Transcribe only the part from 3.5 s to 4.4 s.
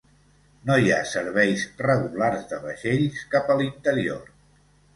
a l'interior.